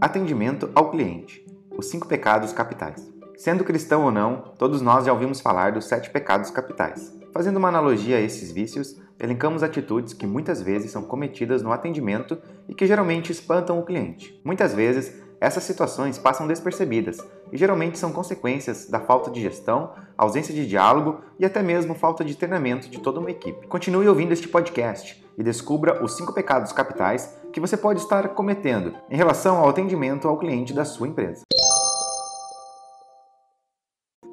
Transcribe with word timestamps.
Atendimento 0.00 0.70
ao 0.76 0.92
cliente. 0.92 1.44
Os 1.76 1.86
cinco 1.86 2.06
pecados 2.06 2.52
capitais. 2.52 3.04
Sendo 3.36 3.64
cristão 3.64 4.04
ou 4.04 4.12
não, 4.12 4.54
todos 4.56 4.80
nós 4.80 5.04
já 5.04 5.12
ouvimos 5.12 5.40
falar 5.40 5.72
dos 5.72 5.86
sete 5.86 6.08
pecados 6.08 6.52
capitais. 6.52 7.12
Fazendo 7.32 7.56
uma 7.56 7.66
analogia 7.66 8.16
a 8.16 8.20
esses 8.20 8.52
vícios, 8.52 8.96
elencamos 9.18 9.64
atitudes 9.64 10.14
que 10.14 10.24
muitas 10.24 10.62
vezes 10.62 10.92
são 10.92 11.02
cometidas 11.02 11.62
no 11.62 11.72
atendimento 11.72 12.38
e 12.68 12.74
que 12.74 12.86
geralmente 12.86 13.32
espantam 13.32 13.80
o 13.80 13.84
cliente. 13.84 14.40
Muitas 14.44 14.72
vezes, 14.72 15.20
essas 15.40 15.64
situações 15.64 16.16
passam 16.16 16.46
despercebidas 16.46 17.18
e 17.52 17.56
geralmente 17.56 17.98
são 17.98 18.12
consequências 18.12 18.88
da 18.88 19.00
falta 19.00 19.32
de 19.32 19.40
gestão, 19.40 19.94
ausência 20.16 20.54
de 20.54 20.66
diálogo 20.66 21.20
e 21.40 21.44
até 21.44 21.60
mesmo 21.60 21.94
falta 21.94 22.24
de 22.24 22.36
treinamento 22.36 22.88
de 22.88 23.00
toda 23.00 23.18
uma 23.18 23.32
equipe. 23.32 23.66
Continue 23.66 24.08
ouvindo 24.08 24.32
este 24.32 24.46
podcast 24.46 25.24
e 25.36 25.42
descubra 25.42 26.04
os 26.04 26.16
cinco 26.16 26.32
pecados 26.32 26.72
capitais 26.72 27.36
que 27.52 27.60
você 27.60 27.76
pode 27.76 28.00
estar 28.00 28.28
cometendo 28.30 28.94
em 29.10 29.16
relação 29.16 29.58
ao 29.58 29.68
atendimento 29.68 30.28
ao 30.28 30.38
cliente 30.38 30.72
da 30.72 30.84
sua 30.84 31.08
empresa. 31.08 31.42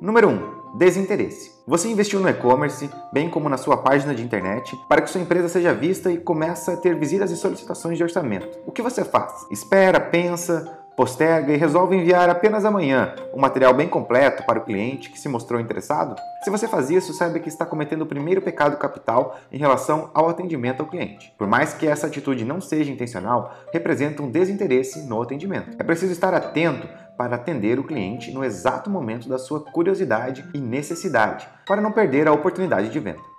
Número 0.02 0.30
1. 0.30 0.78
Desinteresse. 0.78 1.52
Você 1.66 1.88
investiu 1.88 2.20
no 2.20 2.30
e-commerce, 2.30 2.90
bem 3.12 3.30
como 3.30 3.48
na 3.48 3.58
sua 3.58 3.78
página 3.78 4.14
de 4.14 4.22
internet, 4.22 4.78
para 4.90 5.02
que 5.02 5.09
sua 5.09 5.22
empresa 5.22 5.48
seja 5.48 5.73
vista 5.73 6.12
e 6.12 6.18
comece 6.18 6.70
a 6.70 6.78
ter 6.78 7.00
visitas 7.00 7.32
e 7.32 7.38
solicitações 7.38 7.98
de 7.98 8.04
orçamento. 8.04 8.59
O 8.68 8.72
que 8.72 8.82
você 8.82 9.06
faz? 9.06 9.48
Espera, 9.50 10.00
pensa, 10.00 10.84
posterga 10.95 11.54
e 11.54 11.58
resolve 11.58 11.95
enviar 11.95 12.30
apenas 12.30 12.66
amanhã 12.66 13.13
um 13.34 13.40
material 13.40 13.73
bem 13.73 13.88
completo 13.88 14.44
para 14.44 14.59
o 14.59 14.63
cliente 14.63 15.09
que 15.09 15.20
se 15.20 15.27
mostrou 15.27 15.59
interessado? 15.59 16.16
Se 16.44 16.49
você 16.49 16.67
faz 16.67 16.90
isso, 16.90 17.13
saiba 17.13 17.40
que 17.40 17.49
está 17.49 17.66
cometendo 17.66 18.03
o 18.03 18.05
primeiro 18.05 18.41
pecado 18.41 18.77
capital 18.77 19.38
em 19.52 19.58
relação 19.58 20.09
ao 20.13 20.30
atendimento 20.30 20.81
ao 20.81 20.88
cliente. 20.88 21.34
Por 21.38 21.48
mais 21.48 21.73
que 21.73 21.88
essa 21.88 22.08
atitude 22.08 22.45
não 22.45 22.62
seja 22.62 22.91
intencional, 22.91 23.53
representa 23.73 24.23
um 24.23 24.31
desinteresse 24.31 25.08
no 25.08 25.22
atendimento. 25.22 25.75
É 25.80 25.83
preciso 25.83 26.11
estar 26.11 26.33
atento 26.33 26.88
para 27.17 27.36
atender 27.36 27.80
o 27.80 27.83
cliente 27.83 28.31
no 28.31 28.44
exato 28.44 28.89
momento 28.89 29.30
da 29.30 29.38
sua 29.38 29.61
curiosidade 29.61 30.45
e 30.53 30.59
necessidade, 30.59 31.48
para 31.66 31.81
não 31.81 31.92
perder 31.92 32.27
a 32.27 32.33
oportunidade 32.33 32.89
de 32.89 33.00
venda. 33.00 33.34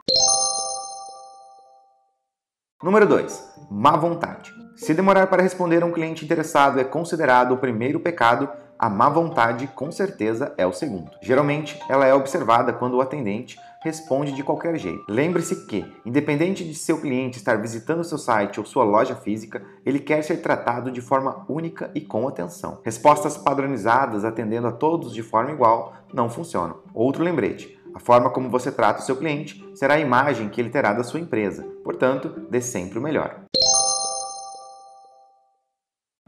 Número 2.82 3.06
2. 3.06 3.55
Má 3.70 3.96
vontade. 3.96 4.52
Se 4.77 4.92
demorar 4.92 5.28
para 5.28 5.42
responder 5.42 5.82
a 5.82 5.86
um 5.86 5.92
cliente 5.92 6.27
interessado 6.27 6.78
é 6.78 6.84
considerado 6.84 7.52
o 7.52 7.56
primeiro 7.56 7.98
pecado, 7.98 8.50
a 8.78 8.91
má 8.91 9.08
vontade 9.08 9.66
com 9.69 9.91
certeza 9.91 10.52
é 10.58 10.66
o 10.66 10.74
segundo. 10.74 11.10
Geralmente, 11.22 11.80
ela 11.88 12.04
é 12.04 12.12
observada 12.12 12.74
quando 12.74 12.98
o 12.98 13.00
atendente 13.00 13.58
responde 13.82 14.32
de 14.32 14.42
qualquer 14.42 14.77
jeito. 14.77 15.06
Lembre-se 15.08 15.64
que, 15.64 15.91
independente 16.04 16.64
de 16.64 16.74
seu 16.74 17.00
cliente 17.00 17.38
estar 17.38 17.56
visitando 17.56 18.04
seu 18.04 18.19
site 18.19 18.60
ou 18.60 18.66
sua 18.66 18.84
loja 18.84 19.14
física, 19.14 19.62
ele 19.86 19.98
quer 19.98 20.22
ser 20.22 20.42
tratado 20.42 20.91
de 20.91 21.00
forma 21.00 21.47
única 21.48 21.91
e 21.94 22.02
com 22.02 22.28
atenção. 22.28 22.80
Respostas 22.84 23.38
padronizadas 23.38 24.22
atendendo 24.22 24.66
a 24.66 24.72
todos 24.72 25.14
de 25.14 25.22
forma 25.22 25.50
igual 25.50 25.94
não 26.12 26.28
funcionam. 26.28 26.80
Outro 26.92 27.24
lembrete: 27.24 27.75
a 27.97 27.98
forma 27.98 28.28
como 28.28 28.50
você 28.50 28.70
trata 28.70 29.00
o 29.00 29.02
seu 29.02 29.16
cliente 29.16 29.66
será 29.75 29.94
a 29.94 29.98
imagem 29.98 30.50
que 30.50 30.61
ele 30.61 30.69
terá 30.69 30.92
da 30.92 31.02
sua 31.02 31.19
empresa. 31.19 31.62
Portanto, 31.83 32.28
dê 32.50 32.61
sempre 32.61 32.98
o 32.98 33.03
melhor. 33.03 33.41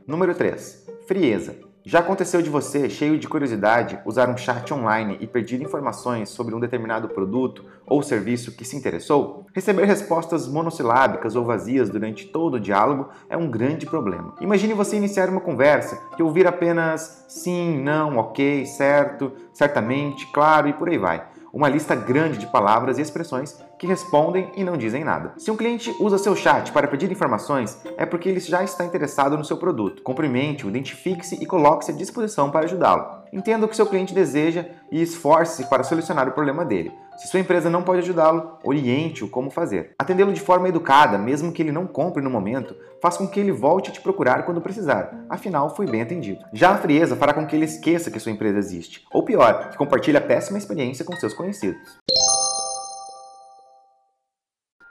Número 0.06 0.34
3. 0.34 0.86
Frieza. 1.06 1.56
Já 1.84 1.98
aconteceu 1.98 2.40
de 2.40 2.48
você, 2.48 2.88
cheio 2.88 3.18
de 3.18 3.28
curiosidade, 3.28 4.00
usar 4.06 4.30
um 4.30 4.36
chat 4.36 4.72
online 4.72 5.18
e 5.20 5.26
pedir 5.26 5.60
informações 5.60 6.30
sobre 6.30 6.54
um 6.54 6.60
determinado 6.60 7.10
produto 7.10 7.64
ou 7.86 8.02
serviço 8.02 8.56
que 8.56 8.64
se 8.64 8.74
interessou? 8.74 9.46
Receber 9.54 9.84
respostas 9.84 10.48
monossilábicas 10.48 11.36
ou 11.36 11.44
vazias 11.44 11.90
durante 11.90 12.26
todo 12.28 12.54
o 12.54 12.60
diálogo 12.60 13.10
é 13.28 13.36
um 13.36 13.50
grande 13.50 13.84
problema. 13.84 14.34
Imagine 14.40 14.72
você 14.72 14.96
iniciar 14.96 15.28
uma 15.28 15.40
conversa 15.40 16.00
e 16.18 16.22
ouvir 16.22 16.46
apenas 16.46 17.26
sim, 17.28 17.78
não, 17.82 18.16
ok, 18.16 18.64
certo, 18.64 19.32
certamente, 19.52 20.26
claro 20.32 20.66
e 20.68 20.72
por 20.72 20.88
aí 20.88 20.96
vai 20.96 21.37
uma 21.52 21.68
lista 21.68 21.94
grande 21.94 22.38
de 22.38 22.46
palavras 22.46 22.98
e 22.98 23.02
expressões 23.02 23.62
que 23.78 23.86
respondem 23.86 24.50
e 24.56 24.64
não 24.64 24.76
dizem 24.76 25.04
nada. 25.04 25.32
Se 25.36 25.50
um 25.50 25.56
cliente 25.56 25.94
usa 26.00 26.18
seu 26.18 26.34
chat 26.36 26.72
para 26.72 26.88
pedir 26.88 27.10
informações, 27.10 27.80
é 27.96 28.04
porque 28.04 28.28
ele 28.28 28.40
já 28.40 28.62
está 28.62 28.84
interessado 28.84 29.36
no 29.36 29.44
seu 29.44 29.56
produto. 29.56 30.02
Cumprimente-o, 30.02 30.68
identifique-se 30.68 31.42
e 31.42 31.46
coloque-se 31.46 31.92
à 31.92 31.94
disposição 31.94 32.50
para 32.50 32.64
ajudá-lo. 32.64 33.17
Entenda 33.32 33.66
o 33.66 33.68
que 33.68 33.76
seu 33.76 33.86
cliente 33.86 34.14
deseja 34.14 34.66
e 34.90 35.02
esforce-se 35.02 35.68
para 35.68 35.84
solucionar 35.84 36.28
o 36.28 36.32
problema 36.32 36.64
dele. 36.64 36.92
Se 37.18 37.26
sua 37.26 37.40
empresa 37.40 37.68
não 37.68 37.82
pode 37.82 38.00
ajudá-lo, 38.00 38.58
oriente-o 38.62 39.28
como 39.28 39.50
fazer. 39.50 39.92
Atendê-lo 39.98 40.32
de 40.32 40.40
forma 40.40 40.68
educada, 40.68 41.18
mesmo 41.18 41.52
que 41.52 41.60
ele 41.60 41.72
não 41.72 41.84
compre 41.84 42.22
no 42.22 42.30
momento, 42.30 42.76
faz 43.02 43.16
com 43.16 43.26
que 43.26 43.40
ele 43.40 43.50
volte 43.50 43.90
a 43.90 43.92
te 43.92 44.00
procurar 44.00 44.44
quando 44.44 44.60
precisar. 44.60 45.26
Afinal, 45.28 45.74
foi 45.74 45.86
bem 45.86 46.00
atendido. 46.00 46.44
Já 46.52 46.70
a 46.70 46.78
frieza 46.78 47.16
fará 47.16 47.34
com 47.34 47.44
que 47.44 47.56
ele 47.56 47.64
esqueça 47.64 48.10
que 48.10 48.20
sua 48.20 48.30
empresa 48.30 48.58
existe, 48.58 49.04
ou 49.12 49.24
pior, 49.24 49.70
que 49.70 49.76
compartilhe 49.76 50.16
a 50.16 50.20
péssima 50.20 50.58
experiência 50.58 51.04
com 51.04 51.16
seus 51.16 51.34
conhecidos. 51.34 51.98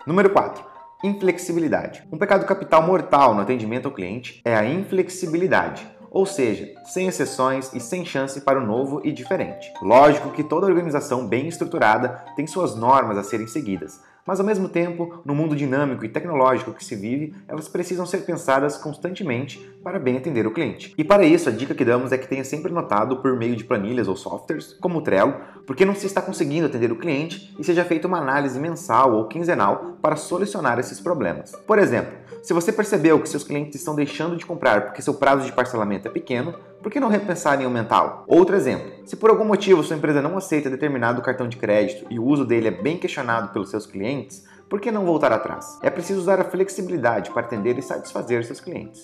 Número 0.05 0.29
4. 0.29 0.63
Inflexibilidade. 1.03 2.05
Um 2.11 2.17
pecado 2.17 2.45
capital 2.45 2.81
mortal 2.81 3.35
no 3.35 3.41
atendimento 3.41 3.87
ao 3.87 3.93
cliente 3.93 4.41
é 4.43 4.55
a 4.55 4.65
inflexibilidade 4.65 5.96
ou 6.17 6.25
seja, 6.25 6.73
sem 6.83 7.07
exceções 7.07 7.71
e 7.75 7.79
sem 7.79 8.03
chance 8.03 8.41
para 8.41 8.59
o 8.59 8.65
novo 8.65 9.01
e 9.03 9.11
diferente. 9.11 9.71
Lógico 9.83 10.31
que 10.31 10.43
toda 10.43 10.65
organização 10.65 11.27
bem 11.27 11.47
estruturada 11.47 12.25
tem 12.35 12.47
suas 12.47 12.75
normas 12.75 13.19
a 13.19 13.23
serem 13.23 13.45
seguidas, 13.45 14.01
mas 14.25 14.39
ao 14.39 14.45
mesmo 14.45 14.67
tempo, 14.67 15.21
no 15.23 15.33
mundo 15.33 15.55
dinâmico 15.55 16.03
e 16.03 16.09
tecnológico 16.09 16.73
que 16.73 16.83
se 16.83 16.95
vive, 16.97 17.33
elas 17.47 17.69
precisam 17.69 18.05
ser 18.05 18.25
pensadas 18.25 18.75
constantemente 18.77 19.57
para 19.81 19.99
bem 19.99 20.17
atender 20.17 20.45
o 20.45 20.51
cliente. 20.51 20.93
E 20.97 21.03
para 21.03 21.23
isso, 21.23 21.47
a 21.47 21.51
dica 21.51 21.73
que 21.73 21.85
damos 21.85 22.11
é 22.11 22.17
que 22.17 22.27
tenha 22.27 22.43
sempre 22.43 22.73
notado 22.73 23.21
por 23.21 23.37
meio 23.37 23.55
de 23.55 23.63
planilhas 23.63 24.09
ou 24.09 24.17
softwares, 24.17 24.73
como 24.81 24.97
o 24.97 25.01
Trello, 25.01 25.35
porque 25.65 25.85
não 25.85 25.95
se 25.95 26.05
está 26.05 26.21
conseguindo 26.21 26.65
atender 26.65 26.91
o 26.91 26.97
cliente 26.97 27.55
e 27.57 27.63
seja 27.63 27.85
feita 27.85 28.07
uma 28.07 28.17
análise 28.17 28.59
mensal 28.59 29.13
ou 29.13 29.29
quinzenal 29.29 29.97
para 30.01 30.17
solucionar 30.17 30.77
esses 30.77 30.99
problemas. 30.99 31.53
Por 31.65 31.79
exemplo, 31.79 32.11
se 32.47 32.53
você 32.53 32.71
percebeu 32.71 33.19
que 33.19 33.27
seus 33.27 33.43
clientes 33.43 33.75
estão 33.75 33.93
deixando 33.93 34.37
de 34.37 34.45
comprar 34.45 34.85
porque 34.85 35.01
seu 35.01 35.13
prazo 35.13 35.45
de 35.45 35.51
parcelamento 35.51 36.07
é 36.07 36.11
pequeno, 36.11 36.57
por 36.81 36.89
que 36.89 36.97
não 36.97 37.09
repensar 37.09 37.59
em 37.59 37.65
aumentá-lo? 37.65 38.23
Outro 38.25 38.55
exemplo: 38.55 39.05
se 39.05 39.17
por 39.17 39.29
algum 39.29 39.43
motivo 39.43 39.83
sua 39.83 39.97
empresa 39.97 40.21
não 40.21 40.37
aceita 40.37 40.69
determinado 40.69 41.21
cartão 41.21 41.49
de 41.49 41.57
crédito 41.57 42.05
e 42.09 42.17
o 42.17 42.23
uso 42.23 42.45
dele 42.45 42.69
é 42.69 42.71
bem 42.71 42.97
questionado 42.97 43.51
pelos 43.51 43.69
seus 43.69 43.85
clientes, 43.85 44.45
por 44.69 44.79
que 44.79 44.89
não 44.89 45.05
voltar 45.05 45.33
atrás? 45.33 45.77
É 45.83 45.89
preciso 45.89 46.21
usar 46.21 46.39
a 46.39 46.45
flexibilidade 46.45 47.31
para 47.31 47.41
atender 47.41 47.77
e 47.77 47.81
satisfazer 47.81 48.45
seus 48.45 48.61
clientes. 48.61 49.01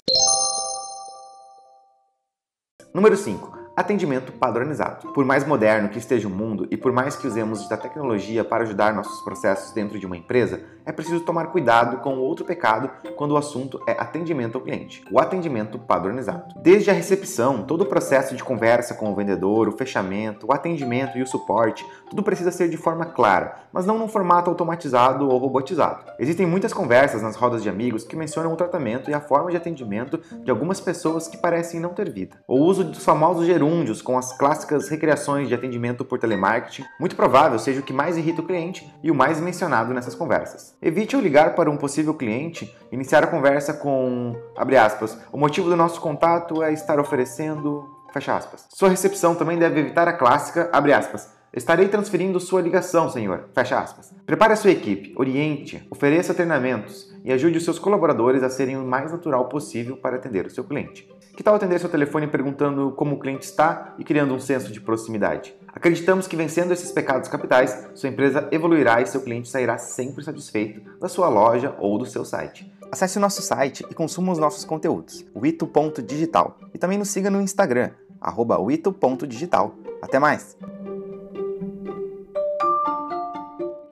Número 2.94 3.18
5 3.18 3.63
Atendimento 3.76 4.32
padronizado. 4.32 5.12
Por 5.14 5.26
mais 5.26 5.44
moderno 5.48 5.90
que 5.90 5.98
esteja 5.98 6.28
o 6.28 6.32
mundo 6.32 6.68
e 6.70 6.78
por 6.78 6.92
mais 6.92 7.16
que 7.16 7.26
usemos 7.26 7.68
da 7.68 7.76
tecnologia 7.76 8.46
para 8.46 8.64
ajudar 8.64 8.94
nossos 8.94 9.22
processos 9.22 9.74
dentro 9.74 9.98
de 9.98 10.06
uma 10.06 10.16
empresa, 10.16 10.64
é 10.86 10.92
preciso 10.92 11.22
tomar 11.22 11.48
cuidado 11.48 11.98
com 11.98 12.20
outro 12.20 12.46
pecado 12.46 12.88
quando 13.16 13.32
o 13.32 13.38
assunto 13.38 13.82
é 13.88 13.94
atendimento 13.94 14.60
ao 14.60 14.64
cliente, 14.64 15.04
o 15.10 15.20
atendimento 15.20 15.80
padronizado. 15.80 16.54
Desde 16.62 16.92
a 16.92 16.94
recepção, 16.94 17.64
todo 17.64 17.82
o 17.82 17.86
processo 17.88 18.36
de 18.36 18.44
conversa 18.44 18.94
com 18.94 19.12
o 19.12 19.16
vendedor, 19.16 19.68
o 19.68 19.72
fechamento, 19.72 20.46
o 20.46 20.54
atendimento 20.54 21.18
e 21.18 21.24
o 21.24 21.28
suporte, 21.28 21.84
tudo 22.08 22.22
precisa 22.22 22.52
ser 22.52 22.70
de 22.70 22.78
forma 22.78 23.06
clara, 23.06 23.56
mas 23.72 23.88
não 23.88 23.98
num 23.98 24.08
formato 24.08 24.52
automatizado 24.52 25.28
ou 25.28 25.38
robotizado. 25.40 26.04
Existem 26.20 26.46
muitas 26.46 26.74
conversas 26.74 27.24
nas 27.24 27.36
rodas 27.36 27.64
de 27.64 27.70
amigos 27.70 28.04
que 28.04 28.16
mencionam 28.16 28.54
o 28.54 28.58
tratamento 28.58 29.10
e 29.10 29.16
a 29.16 29.22
forma 29.22 29.50
de 29.50 29.58
atendimento 29.58 30.20
de 30.44 30.52
algumas 30.52 30.80
pessoas 30.80 31.28
que 31.28 31.38
parecem 31.38 31.80
não 31.80 31.90
ter 31.90 32.12
vida. 32.12 32.38
O 32.48 32.60
uso 32.60 32.84
dos 32.84 33.04
famosos 33.04 33.48
gerúndios 33.48 33.63
com 34.02 34.18
as 34.18 34.32
clássicas 34.38 34.90
recriações 34.90 35.48
de 35.48 35.56
atendimento 35.56 36.04
por 36.04 36.20
telemarketing, 36.20 36.84
muito 37.00 37.16
provável 37.16 37.58
seja 37.60 37.80
o 37.80 37.84
que 37.84 37.94
mais 37.94 38.18
irrita 38.18 38.42
o 38.42 38.46
cliente 38.46 38.92
e 39.02 39.10
o 39.10 39.16
mais 39.16 39.40
mencionado 39.40 39.94
nessas 39.94 40.16
conversas. 40.16 40.76
Evite 40.82 41.16
ao 41.16 41.22
ligar 41.22 41.56
para 41.56 41.70
um 41.70 41.78
possível 41.78 42.14
cliente 42.14 42.76
iniciar 42.92 43.24
a 43.24 43.28
conversa 43.28 43.74
com, 43.74 44.36
abre 44.58 44.78
aspas, 44.78 45.18
o 45.32 45.38
motivo 45.38 45.70
do 45.70 45.76
nosso 45.76 46.02
contato 46.02 46.62
é 46.62 46.74
estar 46.74 47.00
oferecendo, 47.00 47.90
fecha 48.12 48.36
aspas. 48.36 48.66
Sua 48.70 48.90
recepção 48.90 49.36
também 49.36 49.58
deve 49.58 49.80
evitar 49.80 50.08
a 50.08 50.14
clássica, 50.14 50.70
abre 50.72 50.94
aspas, 50.94 51.30
Estarei 51.56 51.88
transferindo 51.88 52.40
sua 52.40 52.62
ligação, 52.62 53.12
senhor. 53.12 53.50
Fecha 53.54 53.78
aspas. 53.78 54.12
Prepare 54.26 54.54
a 54.54 54.56
sua 54.56 54.72
equipe, 54.72 55.14
oriente, 55.16 55.86
ofereça 55.92 56.34
treinamentos 56.34 57.14
e 57.24 57.32
ajude 57.32 57.60
os 57.60 57.64
seus 57.64 57.78
colaboradores 57.78 58.42
a 58.42 58.50
serem 58.50 58.76
o 58.76 58.84
mais 58.84 59.12
natural 59.12 59.48
possível 59.48 59.96
para 59.96 60.16
atender 60.16 60.48
o 60.48 60.50
seu 60.50 60.64
cliente. 60.64 61.08
Que 61.38 61.44
tal 61.44 61.54
atender 61.54 61.80
seu 61.80 61.90
telefone 61.90 62.26
perguntando 62.26 62.92
como 62.94 63.16
o 63.16 63.20
cliente 63.20 63.46
está 63.46 63.94
e 64.00 64.04
criando 64.04 64.34
um 64.34 64.40
senso 64.40 64.72
de 64.72 64.82
proximidade? 64.82 65.56
Acreditamos 65.68 66.28
que 66.28 66.36
vencendo 66.36 66.72
esses 66.72 66.92
pecados 66.92 67.30
capitais, 67.30 67.88
sua 67.94 68.10
empresa 68.10 68.48
evoluirá 68.52 69.02
e 69.02 69.06
seu 69.06 69.22
cliente 69.22 69.48
sairá 69.48 69.78
sempre 69.78 70.24
satisfeito 70.24 70.82
da 71.00 71.08
sua 71.08 71.30
loja 71.30 71.76
ou 71.78 72.00
do 72.00 72.06
seu 72.08 72.26
site. 72.26 72.72
Acesse 72.92 73.20
o 73.20 73.22
nosso 73.22 73.44
site 73.44 73.86
e 73.92 73.94
consuma 73.94 74.32
os 74.32 74.40
nossos 74.40 74.66
conteúdos, 74.66 75.24
o 75.36 75.46
ito.digital. 75.46 76.58
E 76.74 76.80
também 76.80 76.98
nos 76.98 77.10
siga 77.10 77.30
no 77.30 77.42
Instagram, 77.42 77.92
arroba 78.20 78.58
ito.digital. 78.72 79.76
Até 80.02 80.18
mais! 80.18 80.58